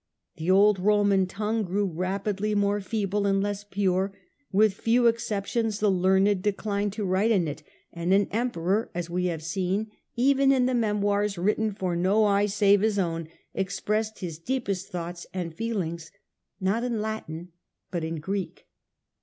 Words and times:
The 0.37 0.49
old 0.49 0.79
Roman 0.79 1.27
tongue 1.27 1.61
grew 1.61 1.85
rapidly 1.85 2.55
more 2.55 2.81
feeble 2.81 3.27
and 3.27 3.39
less 3.39 3.63
pure, 3.63 4.11
with 4.51 4.73
few 4.73 5.05
exceptions 5.05 5.79
the 5.79 5.91
learned 5.91 6.41
declined 6.41 6.91
to 6.93 7.05
write 7.05 7.29
in 7.29 7.47
it, 7.47 7.61
and 7.93 8.11
an 8.11 8.27
Emperor, 8.31 8.89
as 8.95 9.11
we 9.11 9.25
have 9.25 9.43
seen, 9.43 9.91
even 10.15 10.51
in 10.51 10.65
the 10.65 10.73
memoirs 10.73 11.37
written 11.37 11.71
for 11.71 11.95
no 11.95 12.25
eye 12.25 12.47
save 12.47 12.81
his 12.81 12.97
own, 12.97 13.27
expressed 13.53 14.21
his 14.21 14.39
deepest 14.39 14.89
thoughts 14.89 15.27
and 15.35 15.53
feelings 15.53 16.09
not 16.59 16.83
in 16.83 16.99
Latin 16.99 17.51
but 17.91 18.03
in 18.03 18.15
Greek. 18.19 18.65